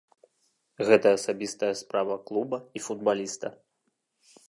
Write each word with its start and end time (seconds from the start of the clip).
Гэта 0.87 1.07
асабістая 1.17 1.71
справа 1.83 2.19
клуба 2.31 2.57
і 2.79 2.87
футбаліста. 2.87 3.47